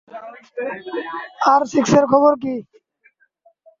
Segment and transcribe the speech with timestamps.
[1.51, 2.55] আর সিক্সের খবর কী?